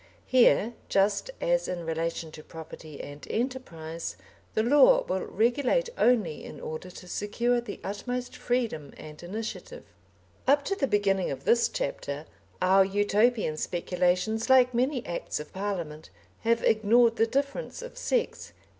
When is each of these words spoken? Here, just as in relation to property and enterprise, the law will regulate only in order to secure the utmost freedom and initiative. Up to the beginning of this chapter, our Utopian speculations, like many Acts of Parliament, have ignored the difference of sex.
Here, 0.25 0.73
just 0.89 1.29
as 1.39 1.67
in 1.67 1.85
relation 1.85 2.31
to 2.31 2.43
property 2.43 2.99
and 3.03 3.27
enterprise, 3.29 4.15
the 4.55 4.63
law 4.63 5.03
will 5.03 5.21
regulate 5.27 5.89
only 5.95 6.43
in 6.43 6.59
order 6.59 6.89
to 6.89 7.07
secure 7.07 7.61
the 7.61 7.79
utmost 7.83 8.35
freedom 8.35 8.95
and 8.97 9.21
initiative. 9.21 9.83
Up 10.47 10.65
to 10.65 10.75
the 10.75 10.87
beginning 10.87 11.29
of 11.29 11.45
this 11.45 11.69
chapter, 11.69 12.25
our 12.63 12.83
Utopian 12.83 13.57
speculations, 13.57 14.49
like 14.49 14.73
many 14.73 15.05
Acts 15.05 15.39
of 15.39 15.53
Parliament, 15.53 16.09
have 16.39 16.63
ignored 16.63 17.17
the 17.17 17.27
difference 17.27 17.83
of 17.83 17.95
sex. 17.95 18.53